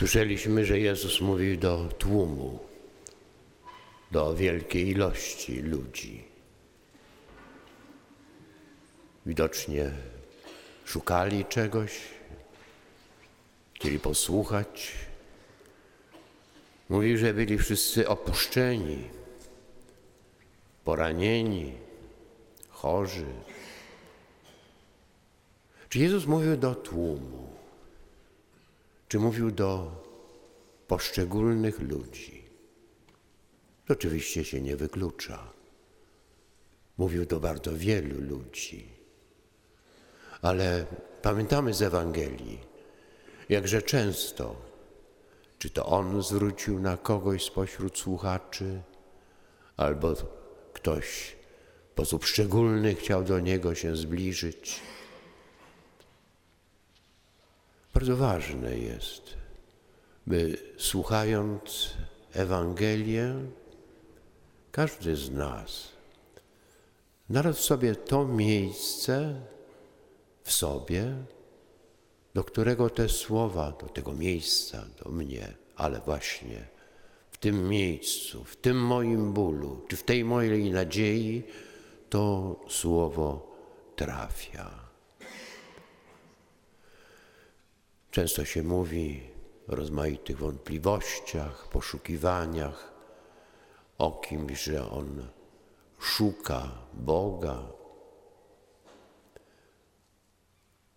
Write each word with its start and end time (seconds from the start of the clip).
Słyszeliśmy, 0.00 0.64
że 0.64 0.78
Jezus 0.78 1.20
mówił 1.20 1.56
do 1.56 1.88
tłumu, 1.98 2.58
do 4.10 4.34
wielkiej 4.34 4.88
ilości 4.88 5.62
ludzi. 5.62 6.24
Widocznie 9.26 9.90
szukali 10.84 11.44
czegoś, 11.44 12.00
chcieli 13.74 13.98
posłuchać. 13.98 14.92
Mówił, 16.88 17.18
że 17.18 17.34
byli 17.34 17.58
wszyscy 17.58 18.08
opuszczeni, 18.08 19.08
poranieni, 20.84 21.72
chorzy. 22.68 23.26
Czy 25.88 25.98
Jezus 25.98 26.26
mówił 26.26 26.56
do 26.56 26.74
tłumu? 26.74 27.59
Czy 29.10 29.18
mówił 29.18 29.50
do 29.50 29.90
poszczególnych 30.88 31.80
ludzi? 31.80 32.44
To 33.86 33.92
oczywiście 33.92 34.44
się 34.44 34.60
nie 34.60 34.76
wyklucza. 34.76 35.52
Mówił 36.98 37.26
do 37.26 37.40
bardzo 37.40 37.76
wielu 37.76 38.20
ludzi. 38.20 38.88
Ale 40.42 40.86
pamiętamy 41.22 41.74
z 41.74 41.82
Ewangelii, 41.82 42.58
jakże 43.48 43.82
często, 43.82 44.56
czy 45.58 45.70
to 45.70 45.86
On 45.86 46.22
zwrócił 46.22 46.80
na 46.80 46.96
kogoś 46.96 47.44
spośród 47.44 47.98
słuchaczy, 47.98 48.82
albo 49.76 50.14
ktoś 50.72 51.36
w 51.88 51.92
sposób 51.92 52.24
szczególny 52.24 52.94
chciał 52.94 53.24
do 53.24 53.40
Niego 53.40 53.74
się 53.74 53.96
zbliżyć. 53.96 54.80
Bardzo 58.00 58.16
ważne 58.16 58.78
jest, 58.78 59.22
by 60.26 60.58
słuchając 60.78 61.90
Ewangelię, 62.32 63.34
każdy 64.72 65.16
z 65.16 65.30
nas 65.30 65.88
znalazł 67.30 67.62
sobie 67.62 67.94
to 67.94 68.24
miejsce 68.24 69.40
w 70.42 70.52
sobie, 70.52 71.14
do 72.34 72.44
którego 72.44 72.90
te 72.90 73.08
słowa, 73.08 73.72
do 73.80 73.86
tego 73.86 74.12
miejsca, 74.12 74.86
do 75.04 75.10
mnie, 75.10 75.54
ale 75.76 76.00
właśnie 76.00 76.68
w 77.30 77.38
tym 77.38 77.68
miejscu, 77.68 78.44
w 78.44 78.56
tym 78.56 78.86
moim 78.86 79.32
bólu, 79.32 79.80
czy 79.88 79.96
w 79.96 80.02
tej 80.02 80.24
mojej 80.24 80.70
nadziei, 80.70 81.42
to 82.10 82.56
słowo 82.68 83.56
trafia. 83.96 84.89
Często 88.10 88.44
się 88.44 88.62
mówi 88.62 89.30
o 89.68 89.74
rozmaitych 89.74 90.38
wątpliwościach, 90.38 91.68
poszukiwaniach, 91.68 92.92
o 93.98 94.12
kimś, 94.12 94.62
że 94.62 94.90
on 94.90 95.28
szuka 95.98 96.68
Boga. 96.92 97.62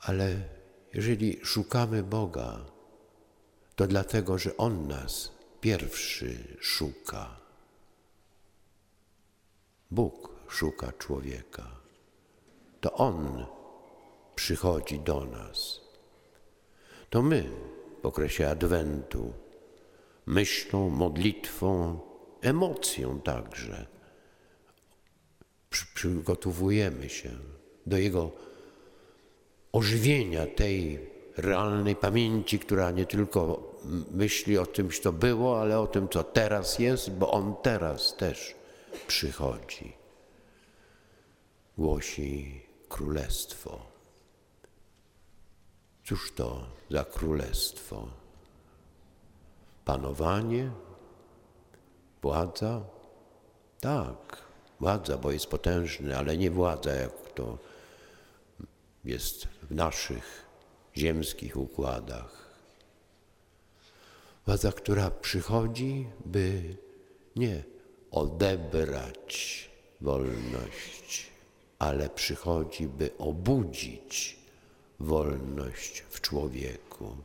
Ale 0.00 0.48
jeżeli 0.94 1.40
szukamy 1.44 2.02
Boga, 2.02 2.64
to 3.76 3.86
dlatego, 3.86 4.38
że 4.38 4.56
On 4.56 4.88
nas 4.88 5.32
pierwszy 5.60 6.56
szuka. 6.60 7.36
Bóg 9.90 10.30
szuka 10.48 10.92
człowieka. 10.92 11.70
To 12.80 12.92
On 12.92 13.46
przychodzi 14.34 15.00
do 15.00 15.24
nas. 15.24 15.83
To 17.14 17.22
my 17.22 17.44
w 18.02 18.06
okresie 18.06 18.48
Adwentu 18.48 19.32
myślą, 20.26 20.90
modlitwą, 20.90 22.00
emocją 22.40 23.20
także 23.20 23.86
przygotowujemy 25.70 27.08
się 27.08 27.30
do 27.86 27.98
Jego 27.98 28.30
ożywienia 29.72 30.46
tej 30.46 31.10
realnej 31.36 31.96
pamięci, 31.96 32.58
która 32.58 32.90
nie 32.90 33.06
tylko 33.06 33.72
myśli 34.10 34.58
o 34.58 34.66
tym, 34.66 34.90
co 34.90 35.12
było, 35.12 35.60
ale 35.60 35.80
o 35.80 35.86
tym, 35.86 36.08
co 36.08 36.24
teraz 36.24 36.78
jest, 36.78 37.10
bo 37.10 37.30
On 37.30 37.54
teraz 37.62 38.16
też 38.16 38.54
przychodzi. 39.06 39.92
Głosi 41.78 42.60
królestwo. 42.88 43.93
Cóż 46.04 46.32
to 46.32 46.66
za 46.90 47.04
królestwo? 47.04 48.08
Panowanie? 49.84 50.70
Władza? 52.22 52.80
Tak, 53.80 54.42
władza, 54.80 55.18
bo 55.18 55.32
jest 55.32 55.46
potężny, 55.46 56.18
ale 56.18 56.36
nie 56.36 56.50
władza, 56.50 56.94
jak 56.94 57.32
to 57.34 57.58
jest 59.04 59.44
w 59.46 59.74
naszych 59.74 60.46
ziemskich 60.96 61.56
układach. 61.56 62.44
Władza, 64.46 64.72
która 64.72 65.10
przychodzi, 65.10 66.08
by 66.24 66.76
nie 67.36 67.64
odebrać 68.10 69.70
wolność, 70.00 71.26
ale 71.78 72.08
przychodzi, 72.08 72.88
by 72.88 73.10
obudzić 73.18 74.43
wolność 75.04 76.04
w 76.10 76.20
człowieku. 76.20 77.16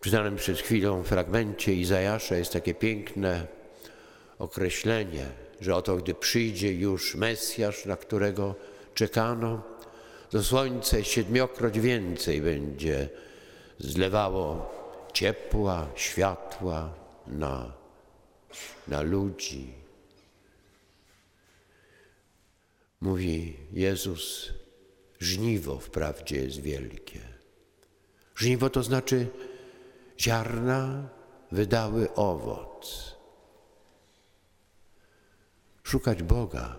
W 0.00 0.04
czytanym 0.04 0.36
przed 0.36 0.58
chwilą 0.58 1.02
fragmencie 1.02 1.74
Izajasza 1.74 2.36
jest 2.36 2.52
takie 2.52 2.74
piękne 2.74 3.46
określenie, 4.38 5.26
że 5.60 5.76
oto 5.76 5.96
gdy 5.96 6.14
przyjdzie 6.14 6.72
już 6.72 7.14
Mesjasz, 7.14 7.84
na 7.84 7.96
którego 7.96 8.54
czekano, 8.94 9.62
to 10.30 10.42
słońce 10.42 11.04
siedmiokroć 11.04 11.80
więcej 11.80 12.42
będzie 12.42 13.08
zlewało 13.78 14.78
ciepła, 15.12 15.88
światła 15.94 16.94
na, 17.26 17.72
na 18.88 19.02
ludzi. 19.02 19.72
Mówi 23.00 23.56
Jezus, 23.72 24.52
żniwo 25.18 25.78
wprawdzie 25.78 26.36
jest 26.36 26.60
wielkie. 26.60 27.20
Żniwo 28.36 28.70
to 28.70 28.82
znaczy 28.82 29.26
ziarna 30.20 31.08
wydały 31.52 32.14
owoc. 32.14 33.14
Szukać 35.82 36.22
Boga 36.22 36.76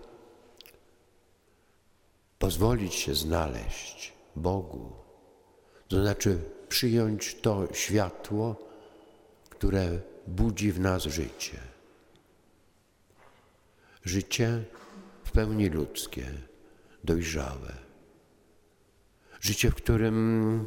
pozwolić 2.38 2.94
się 2.94 3.14
znaleźć 3.14 4.12
Bogu, 4.36 4.92
to 5.88 6.02
znaczy 6.02 6.38
przyjąć 6.68 7.34
to 7.34 7.68
światło, 7.72 8.56
które 9.50 10.00
budzi 10.26 10.72
w 10.72 10.80
nas 10.80 11.02
życie. 11.02 11.58
Życie 14.04 14.64
w 15.24 15.32
pełni 15.32 15.68
ludzkie, 15.68 16.26
dojrzałe. 17.04 17.89
Życie, 19.40 19.70
w 19.70 19.74
którym 19.74 20.66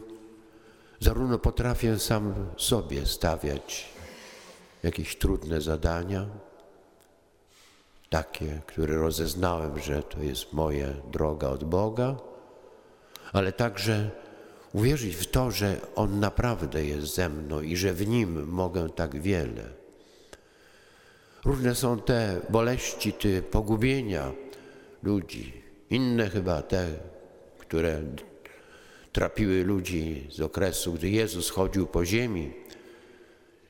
zarówno 1.00 1.40
potrafię 1.40 2.00
sam 2.00 2.34
sobie 2.58 3.06
stawiać 3.06 3.90
jakieś 4.84 5.16
trudne 5.16 5.62
zadania, 5.62 6.26
takie, 8.10 8.62
które 8.68 8.96
rozeznałem, 8.96 9.80
że 9.80 10.04
to 10.04 10.20
jest 10.20 10.54
moja 10.54 10.88
droga 11.12 11.48
od 11.48 11.64
Boga, 11.64 12.16
ale 13.34 13.52
także 13.52 14.10
uwierzyć 14.74 15.16
w 15.16 15.32
to, 15.32 15.52
że 15.52 15.78
On 15.96 16.20
naprawdę 16.20 16.86
jest 16.86 17.16
ze 17.16 17.30
mną 17.30 17.62
i 17.62 17.78
że 17.78 17.94
w 17.94 18.08
Nim 18.08 18.48
mogę 18.48 18.90
tak 18.90 19.22
wiele. 19.22 19.64
Różne 21.46 21.76
są 21.76 22.00
te 22.00 22.42
boleści, 22.50 23.14
te 23.14 23.42
pogubienia 23.42 24.32
ludzi, 25.04 25.64
inne 25.90 26.30
chyba 26.30 26.62
te, 26.62 26.88
które 27.60 28.02
trapiły 29.14 29.64
ludzi 29.64 30.28
z 30.32 30.42
okresu, 30.42 30.94
gdy 30.94 31.10
Jezus 31.10 31.50
chodził 31.50 31.88
po 31.88 32.06
ziemi, 32.06 32.54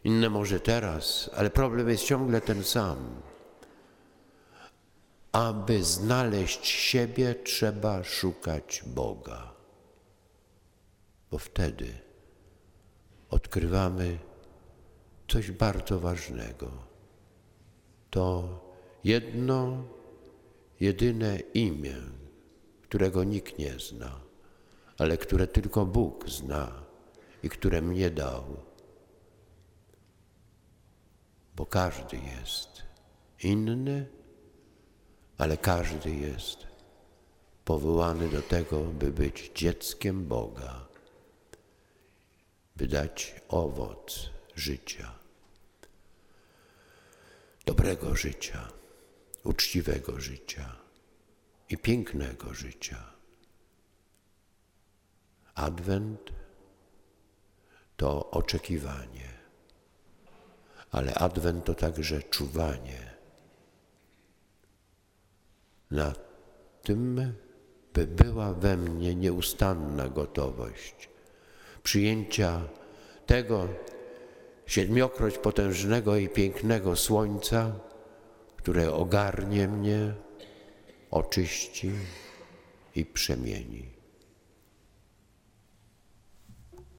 inne 0.03 0.29
może 0.29 0.59
teraz, 0.59 1.29
ale 1.33 1.49
problem 1.49 1.89
jest 1.89 2.03
ciągle 2.03 2.41
ten 2.41 2.63
sam. 2.63 3.21
Aby 5.31 5.83
znaleźć 5.83 6.65
siebie, 6.67 7.35
trzeba 7.35 8.03
szukać 8.03 8.83
Boga, 8.85 9.53
bo 11.31 11.37
wtedy 11.37 11.87
odkrywamy 13.29 14.17
coś 15.27 15.51
bardzo 15.51 15.99
ważnego. 15.99 16.71
To 18.09 18.59
jedno, 19.03 19.83
jedyne 20.79 21.39
imię, 21.39 21.95
którego 22.81 23.23
nikt 23.23 23.59
nie 23.59 23.79
zna, 23.79 24.19
ale 24.97 25.17
które 25.17 25.47
tylko 25.47 25.85
Bóg 25.85 26.29
zna 26.29 26.83
i 27.43 27.49
które 27.49 27.81
mnie 27.81 28.09
dał. 28.09 28.43
Bo 31.55 31.65
każdy 31.65 32.17
jest 32.17 32.83
inny, 33.43 34.07
ale 35.37 35.57
każdy 35.57 36.15
jest 36.15 36.67
powołany 37.65 38.29
do 38.29 38.41
tego, 38.41 38.81
by 38.81 39.11
być 39.11 39.51
dzieckiem 39.55 40.25
Boga, 40.25 40.87
by 42.75 42.87
dać 42.87 43.41
owoc 43.49 44.29
życia, 44.55 45.13
dobrego 47.65 48.15
życia, 48.15 48.71
uczciwego 49.43 50.19
życia 50.19 50.75
i 51.69 51.77
pięknego 51.77 52.53
życia. 52.53 53.12
Adwent 55.55 56.31
to 57.97 58.29
oczekiwanie, 58.31 59.33
ale 60.91 61.13
Adwent 61.13 61.65
to 61.65 61.75
także 61.75 62.23
czuwanie 62.23 63.13
na 65.91 66.13
tym, 66.83 67.33
by 67.93 68.07
była 68.07 68.53
we 68.53 68.77
mnie 68.77 69.15
nieustanna 69.15 70.09
gotowość 70.09 71.09
przyjęcia 71.83 72.61
tego 73.25 73.67
siedmiokroć 74.65 75.37
potężnego 75.37 76.17
i 76.17 76.29
pięknego 76.29 76.95
słońca, 76.95 77.71
które 78.57 78.93
ogarnie 78.93 79.67
mnie, 79.67 80.13
oczyści 81.11 81.91
i 82.95 83.05
przemieni. 83.05 83.92